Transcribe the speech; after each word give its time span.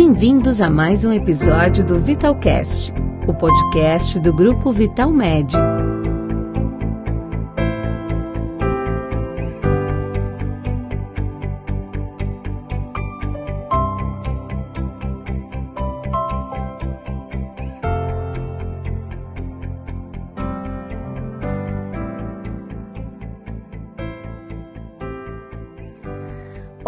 Bem-vindos 0.00 0.60
a 0.60 0.70
mais 0.70 1.04
um 1.04 1.12
episódio 1.12 1.84
do 1.84 1.98
Vitalcast, 1.98 2.94
o 3.26 3.34
podcast 3.34 4.20
do 4.20 4.32
grupo 4.32 4.70
Vital 4.70 5.10
Med. 5.10 5.56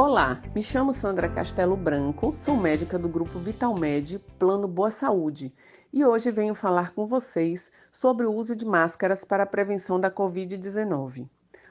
Olá, 0.02 0.40
me 0.54 0.62
chamo 0.62 0.94
Sandra 0.94 1.28
Castelo 1.28 1.76
Branco, 1.76 2.32
sou 2.34 2.56
médica 2.56 2.98
do 2.98 3.06
grupo 3.06 3.38
Vitalmed 3.38 4.18
Plano 4.38 4.66
Boa 4.66 4.90
Saúde 4.90 5.54
e 5.92 6.02
hoje 6.02 6.30
venho 6.30 6.54
falar 6.54 6.94
com 6.94 7.06
vocês 7.06 7.70
sobre 7.92 8.24
o 8.24 8.32
uso 8.32 8.56
de 8.56 8.64
máscaras 8.64 9.26
para 9.26 9.42
a 9.42 9.46
prevenção 9.46 10.00
da 10.00 10.10
Covid-19. 10.10 11.28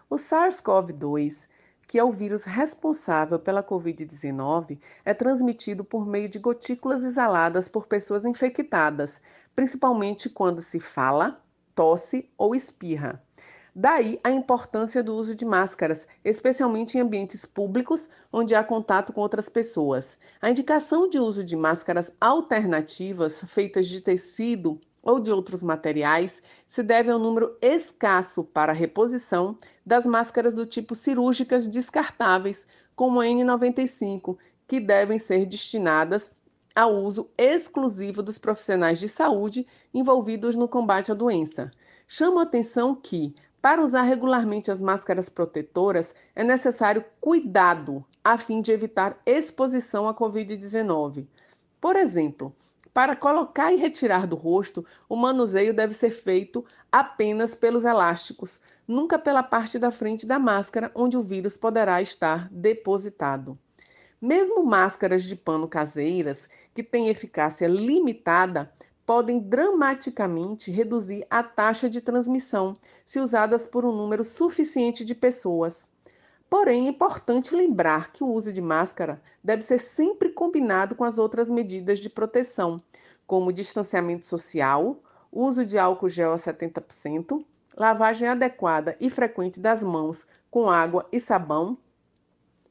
O 0.07 0.15
SARS-CoV-2, 0.15 1.49
que 1.87 1.97
é 1.97 2.03
o 2.03 2.11
vírus 2.11 2.43
responsável 2.43 3.39
pela 3.39 3.63
Covid-19, 3.63 4.79
é 5.03 5.15
transmitido 5.15 5.83
por 5.83 6.05
meio 6.05 6.29
de 6.29 6.37
gotículas 6.37 7.03
exaladas 7.03 7.67
por 7.67 7.87
pessoas 7.87 8.25
infectadas, 8.25 9.19
principalmente 9.55 10.29
quando 10.29 10.61
se 10.61 10.79
fala, 10.79 11.41
tosse 11.73 12.29
ou 12.37 12.53
espirra. 12.53 13.23
Daí 13.81 14.19
a 14.25 14.29
importância 14.29 15.01
do 15.01 15.15
uso 15.15 15.33
de 15.33 15.45
máscaras, 15.45 16.05
especialmente 16.21 16.97
em 16.97 17.01
ambientes 17.01 17.45
públicos 17.45 18.09
onde 18.29 18.53
há 18.53 18.61
contato 18.61 19.13
com 19.13 19.21
outras 19.21 19.47
pessoas. 19.47 20.17
A 20.41 20.49
indicação 20.49 21.09
de 21.09 21.17
uso 21.17 21.45
de 21.45 21.55
máscaras 21.55 22.11
alternativas 22.19 23.41
feitas 23.47 23.87
de 23.87 24.01
tecido 24.01 24.81
ou 25.01 25.17
de 25.17 25.31
outros 25.31 25.63
materiais 25.63 26.43
se 26.67 26.83
deve 26.83 27.09
ao 27.09 27.17
número 27.17 27.55
escasso 27.61 28.43
para 28.43 28.73
reposição 28.73 29.57
das 29.85 30.05
máscaras 30.05 30.53
do 30.53 30.65
tipo 30.65 30.93
cirúrgicas 30.93 31.65
descartáveis, 31.65 32.67
como 32.97 33.21
a 33.21 33.25
N95, 33.25 34.37
que 34.67 34.81
devem 34.81 35.17
ser 35.17 35.45
destinadas 35.45 36.33
ao 36.75 36.93
uso 36.95 37.29
exclusivo 37.37 38.21
dos 38.21 38.37
profissionais 38.37 38.99
de 38.99 39.07
saúde 39.07 39.65
envolvidos 39.93 40.57
no 40.57 40.67
combate 40.67 41.13
à 41.13 41.15
doença. 41.15 41.71
Chamo 42.11 42.39
a 42.39 42.43
atenção 42.43 42.95
que, 42.95 43.35
para 43.61 43.83
usar 43.83 44.03
regularmente 44.03 44.71
as 44.71 44.81
máscaras 44.81 45.27
protetoras, 45.29 46.15
é 46.35 46.43
necessário 46.43 47.03
cuidado 47.19 48.05
a 48.23 48.37
fim 48.37 48.61
de 48.61 48.71
evitar 48.71 49.19
exposição 49.25 50.07
à 50.07 50.13
Covid-19. 50.13 51.27
Por 51.81 51.95
exemplo, 51.95 52.55
para 52.93 53.15
colocar 53.15 53.71
e 53.71 53.77
retirar 53.77 54.25
do 54.25 54.35
rosto, 54.35 54.85
o 55.07 55.15
manuseio 55.15 55.73
deve 55.73 55.93
ser 55.93 56.11
feito 56.11 56.65
apenas 56.91 57.53
pelos 57.53 57.85
elásticos, 57.85 58.61
nunca 58.87 59.19
pela 59.19 59.43
parte 59.43 59.77
da 59.77 59.91
frente 59.91 60.25
da 60.25 60.39
máscara 60.39 60.91
onde 60.95 61.15
o 61.15 61.21
vírus 61.21 61.55
poderá 61.55 62.01
estar 62.01 62.49
depositado. 62.51 63.57
Mesmo 64.21 64.65
máscaras 64.65 65.23
de 65.23 65.35
pano 65.35 65.67
caseiras, 65.67 66.49
que 66.73 66.83
têm 66.83 67.07
eficácia 67.07 67.67
limitada, 67.67 68.71
podem 69.09 69.39
dramaticamente 69.39 70.69
reduzir 70.69 71.25
a 71.31 71.41
taxa 71.41 71.89
de 71.89 71.99
transmissão 71.99 72.77
se 73.03 73.19
usadas 73.19 73.65
por 73.65 73.83
um 73.83 73.91
número 73.91 74.23
suficiente 74.23 75.03
de 75.03 75.15
pessoas. 75.15 75.89
Porém, 76.47 76.85
é 76.85 76.89
importante 76.91 77.55
lembrar 77.55 78.11
que 78.11 78.23
o 78.23 78.27
uso 78.27 78.53
de 78.53 78.61
máscara 78.61 79.19
deve 79.43 79.63
ser 79.63 79.79
sempre 79.79 80.29
combinado 80.29 80.93
com 80.93 81.03
as 81.03 81.17
outras 81.17 81.49
medidas 81.49 81.97
de 81.97 82.07
proteção, 82.07 82.79
como 83.25 83.51
distanciamento 83.51 84.25
social, 84.25 85.01
uso 85.31 85.65
de 85.65 85.79
álcool 85.79 86.07
gel 86.07 86.31
a 86.31 86.37
70%, 86.37 87.43
lavagem 87.75 88.27
adequada 88.27 88.95
e 88.99 89.09
frequente 89.09 89.59
das 89.59 89.81
mãos 89.81 90.27
com 90.51 90.69
água 90.69 91.07
e 91.11 91.19
sabão, 91.19 91.79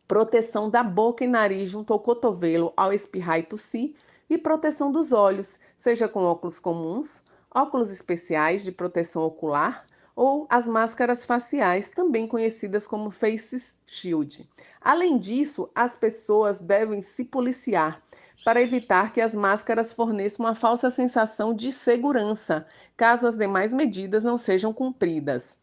proteção 0.07 0.71
da 0.71 0.85
boca 0.85 1.25
e 1.25 1.27
nariz 1.27 1.69
junto 1.69 1.93
ao 1.93 1.99
cotovelo 1.99 2.73
ao 2.77 2.93
espirrar 2.93 3.41
e 3.41 3.43
tossir 3.43 3.97
e 4.29 4.37
proteção 4.37 4.93
dos 4.93 5.13
olhos, 5.13 5.59
seja 5.77 6.09
com 6.09 6.23
óculos 6.25 6.59
comuns, 6.59 7.23
óculos 7.55 7.91
especiais 7.91 8.63
de 8.63 8.73
proteção 8.73 9.23
ocular 9.23 9.87
ou 10.15 10.47
as 10.51 10.67
máscaras 10.67 11.25
faciais, 11.25 11.89
também 11.91 12.27
conhecidas 12.27 12.87
como 12.87 13.11
face 13.11 13.77
shield. 13.87 14.49
Além 14.81 15.17
disso, 15.17 15.71
as 15.75 15.97
pessoas 15.97 16.59
devem 16.59 17.01
se 17.01 17.25
policiar 17.25 18.03
para 18.45 18.61
evitar 18.63 19.13
que 19.13 19.21
as 19.21 19.35
máscaras 19.35 19.93
forneçam 19.93 20.45
uma 20.45 20.55
falsa 20.55 20.91
sensação 20.91 21.55
de 21.55 21.71
segurança, 21.71 22.67
caso 22.97 23.27
as 23.27 23.37
demais 23.37 23.73
medidas 23.73 24.25
não 24.25 24.37
sejam 24.37 24.73
cumpridas. 24.73 25.57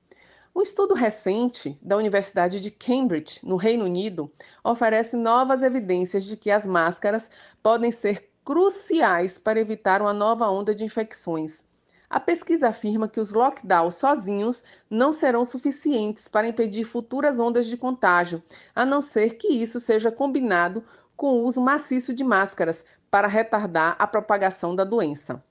Um 0.55 0.61
estudo 0.61 0.93
recente 0.93 1.77
da 1.81 1.97
Universidade 1.97 2.61
de 2.61 2.71
Cambridge, 2.71 3.41
no 3.43 3.57
Reino 3.57 3.83
Unido, 3.83 4.31
oferece 4.63 5.17
novas 5.17 5.63
evidências 5.63 6.23
de 6.23 6.37
que 6.37 6.49
as 6.49 6.65
máscaras 6.65 7.29
podem 7.61 7.91
ser 7.91 8.29
cruciais 8.45 9.39
para 9.39 9.59
evitar 9.59 10.03
uma 10.03 10.13
nova 10.13 10.47
onda 10.47 10.75
de 10.75 10.85
infecções. 10.85 11.63
A 12.07 12.19
pesquisa 12.19 12.67
afirma 12.67 13.07
que 13.07 13.19
os 13.19 13.33
lockdowns 13.33 13.95
sozinhos 13.95 14.63
não 14.87 15.11
serão 15.11 15.43
suficientes 15.43 16.27
para 16.27 16.47
impedir 16.47 16.85
futuras 16.85 17.39
ondas 17.39 17.65
de 17.65 17.75
contágio, 17.75 18.43
a 18.75 18.85
não 18.85 19.01
ser 19.01 19.37
que 19.37 19.47
isso 19.47 19.79
seja 19.79 20.11
combinado 20.11 20.83
com 21.17 21.33
o 21.33 21.43
uso 21.43 21.59
maciço 21.59 22.13
de 22.13 22.23
máscaras 22.23 22.85
para 23.09 23.27
retardar 23.27 23.95
a 23.97 24.05
propagação 24.05 24.75
da 24.75 24.83
doença. 24.83 25.43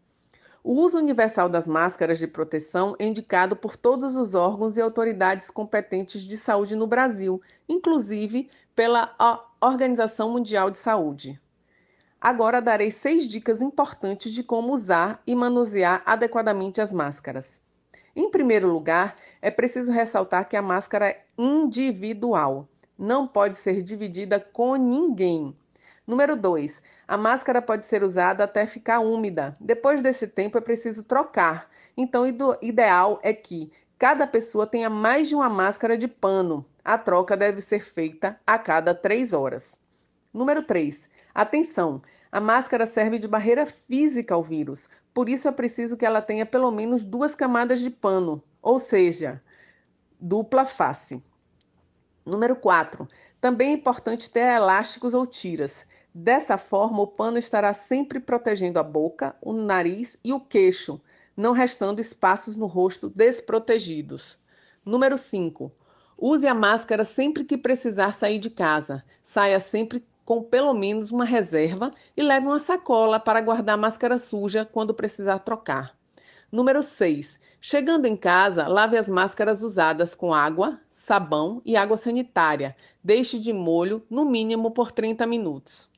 O 0.62 0.72
uso 0.74 0.96
universal 0.96 1.48
das 1.48 1.66
máscaras 1.66 2.18
de 2.18 2.28
proteção 2.28 2.94
é 2.98 3.04
indicado 3.04 3.56
por 3.56 3.76
todos 3.76 4.16
os 4.16 4.34
órgãos 4.34 4.76
e 4.76 4.80
autoridades 4.80 5.50
competentes 5.50 6.22
de 6.22 6.36
saúde 6.36 6.76
no 6.76 6.86
Brasil, 6.86 7.42
inclusive 7.68 8.48
pela 8.74 9.14
Organização 9.60 10.30
Mundial 10.30 10.70
de 10.70 10.78
Saúde. 10.78 11.40
Agora 12.24 12.62
darei 12.62 12.90
seis 12.90 13.28
dicas 13.28 13.60
importantes 13.60 14.32
de 14.32 14.42
como 14.42 14.72
usar 14.72 15.22
e 15.26 15.34
manusear 15.34 16.02
adequadamente 16.06 16.80
as 16.80 16.90
máscaras. 16.90 17.60
Em 18.16 18.30
primeiro 18.30 18.66
lugar, 18.66 19.14
é 19.42 19.50
preciso 19.50 19.92
ressaltar 19.92 20.48
que 20.48 20.56
a 20.56 20.62
máscara 20.62 21.08
é 21.08 21.22
individual, 21.36 22.66
não 22.98 23.28
pode 23.28 23.56
ser 23.58 23.82
dividida 23.82 24.40
com 24.40 24.74
ninguém. 24.74 25.54
Número 26.06 26.34
2. 26.34 26.80
A 27.06 27.18
máscara 27.18 27.60
pode 27.60 27.84
ser 27.84 28.02
usada 28.02 28.44
até 28.44 28.64
ficar 28.64 29.00
úmida. 29.00 29.54
Depois 29.60 30.00
desse 30.00 30.26
tempo 30.26 30.56
é 30.56 30.62
preciso 30.62 31.04
trocar. 31.04 31.68
Então, 31.94 32.22
o 32.22 32.58
ideal 32.64 33.20
é 33.22 33.34
que 33.34 33.70
cada 33.98 34.26
pessoa 34.26 34.66
tenha 34.66 34.88
mais 34.88 35.28
de 35.28 35.34
uma 35.34 35.50
máscara 35.50 35.98
de 35.98 36.08
pano. 36.08 36.64
A 36.82 36.96
troca 36.96 37.36
deve 37.36 37.60
ser 37.60 37.80
feita 37.80 38.40
a 38.46 38.58
cada 38.58 38.94
três 38.94 39.34
horas. 39.34 39.78
Número 40.32 40.62
3. 40.62 41.12
Atenção! 41.34 42.00
A 42.30 42.40
máscara 42.40 42.86
serve 42.86 43.18
de 43.18 43.26
barreira 43.26 43.66
física 43.66 44.34
ao 44.34 44.42
vírus, 44.42 44.88
por 45.12 45.28
isso 45.28 45.48
é 45.48 45.52
preciso 45.52 45.96
que 45.96 46.06
ela 46.06 46.22
tenha 46.22 46.46
pelo 46.46 46.70
menos 46.70 47.04
duas 47.04 47.34
camadas 47.34 47.80
de 47.80 47.90
pano, 47.90 48.42
ou 48.62 48.78
seja, 48.78 49.42
dupla 50.20 50.64
face. 50.64 51.20
Número 52.24 52.54
4. 52.54 53.08
Também 53.40 53.70
é 53.70 53.72
importante 53.74 54.30
ter 54.30 54.56
elásticos 54.56 55.12
ou 55.12 55.26
tiras. 55.26 55.86
Dessa 56.14 56.56
forma, 56.56 57.02
o 57.02 57.06
pano 57.06 57.36
estará 57.36 57.72
sempre 57.72 58.20
protegendo 58.20 58.78
a 58.78 58.82
boca, 58.84 59.34
o 59.42 59.52
nariz 59.52 60.16
e 60.24 60.32
o 60.32 60.38
queixo, 60.38 61.00
não 61.36 61.52
restando 61.52 62.00
espaços 62.00 62.56
no 62.56 62.66
rosto 62.66 63.08
desprotegidos. 63.08 64.38
Número 64.84 65.18
5. 65.18 65.72
Use 66.16 66.46
a 66.46 66.54
máscara 66.54 67.02
sempre 67.02 67.44
que 67.44 67.58
precisar 67.58 68.12
sair 68.12 68.38
de 68.38 68.50
casa. 68.50 69.02
Saia 69.24 69.58
sempre 69.58 70.06
com 70.24 70.42
pelo 70.42 70.72
menos 70.72 71.10
uma 71.10 71.24
reserva 71.24 71.90
e 72.16 72.22
leve 72.22 72.46
uma 72.46 72.58
sacola 72.58 73.20
para 73.20 73.40
guardar 73.40 73.76
máscara 73.76 74.18
suja 74.18 74.64
quando 74.64 74.94
precisar 74.94 75.40
trocar. 75.40 75.96
Número 76.50 76.82
6. 76.82 77.40
Chegando 77.60 78.06
em 78.06 78.16
casa, 78.16 78.68
lave 78.68 78.96
as 78.96 79.08
máscaras 79.08 79.62
usadas 79.62 80.14
com 80.14 80.32
água, 80.32 80.80
sabão 80.90 81.60
e 81.64 81.76
água 81.76 81.96
sanitária. 81.96 82.76
Deixe 83.02 83.38
de 83.38 83.52
molho 83.52 84.02
no 84.08 84.24
mínimo 84.24 84.70
por 84.70 84.92
30 84.92 85.26
minutos. 85.26 85.92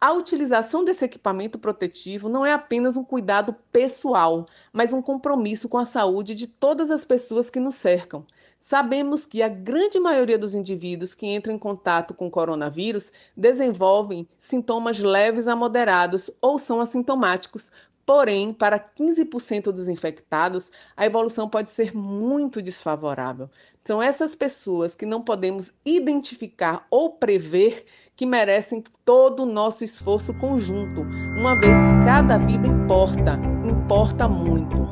A 0.00 0.12
utilização 0.12 0.84
desse 0.84 1.04
equipamento 1.04 1.60
protetivo 1.60 2.28
não 2.28 2.44
é 2.44 2.52
apenas 2.52 2.96
um 2.96 3.04
cuidado 3.04 3.54
pessoal, 3.70 4.48
mas 4.72 4.92
um 4.92 5.00
compromisso 5.00 5.68
com 5.68 5.78
a 5.78 5.84
saúde 5.84 6.34
de 6.34 6.48
todas 6.48 6.90
as 6.90 7.04
pessoas 7.04 7.48
que 7.48 7.60
nos 7.60 7.76
cercam. 7.76 8.26
Sabemos 8.62 9.26
que 9.26 9.42
a 9.42 9.48
grande 9.48 9.98
maioria 9.98 10.38
dos 10.38 10.54
indivíduos 10.54 11.16
que 11.16 11.26
entram 11.26 11.52
em 11.52 11.58
contato 11.58 12.14
com 12.14 12.30
coronavírus 12.30 13.12
desenvolvem 13.36 14.26
sintomas 14.38 15.00
leves 15.00 15.48
a 15.48 15.56
moderados 15.56 16.30
ou 16.40 16.60
são 16.60 16.80
assintomáticos. 16.80 17.72
Porém, 18.06 18.52
para 18.52 18.78
15% 18.78 19.64
dos 19.64 19.88
infectados, 19.88 20.70
a 20.96 21.04
evolução 21.04 21.48
pode 21.48 21.70
ser 21.70 21.92
muito 21.92 22.62
desfavorável. 22.62 23.50
São 23.82 24.00
essas 24.00 24.32
pessoas 24.32 24.94
que 24.94 25.04
não 25.04 25.22
podemos 25.22 25.74
identificar 25.84 26.86
ou 26.88 27.10
prever 27.10 27.84
que 28.14 28.24
merecem 28.24 28.84
todo 29.04 29.42
o 29.42 29.46
nosso 29.46 29.82
esforço 29.82 30.32
conjunto, 30.34 31.00
uma 31.36 31.58
vez 31.58 31.76
que 31.76 32.04
cada 32.04 32.38
vida 32.38 32.68
importa, 32.68 33.40
importa 33.64 34.28
muito. 34.28 34.82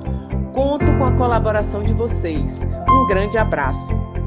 Conto 0.52 0.87
com 0.99 1.05
a 1.05 1.12
colaboração 1.12 1.82
de 1.82 1.94
vocês. 1.94 2.67
Um 2.88 3.06
grande 3.06 3.38
abraço. 3.38 4.19